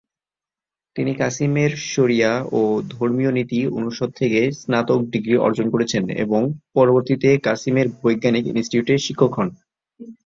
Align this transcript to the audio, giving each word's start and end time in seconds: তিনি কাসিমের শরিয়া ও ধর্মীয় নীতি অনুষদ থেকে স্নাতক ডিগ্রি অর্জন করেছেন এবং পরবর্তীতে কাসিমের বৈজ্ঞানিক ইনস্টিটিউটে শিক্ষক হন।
তিনি 0.95 1.11
কাসিমের 1.15 1.71
শরিয়া 1.91 2.31
ও 2.51 2.61
ধর্মীয় 2.93 3.31
নীতি 3.33 3.59
অনুষদ 3.77 4.09
থেকে 4.15 4.39
স্নাতক 4.59 4.99
ডিগ্রি 5.13 5.35
অর্জন 5.37 5.67
করেছেন 5.71 6.03
এবং 6.23 6.41
পরবর্তীতে 6.75 7.29
কাসিমের 7.45 7.87
বৈজ্ঞানিক 8.01 8.43
ইনস্টিটিউটে 8.49 8.95
শিক্ষক 9.05 9.31
হন। 9.37 9.49